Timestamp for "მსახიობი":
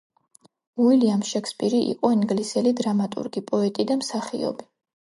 4.03-4.73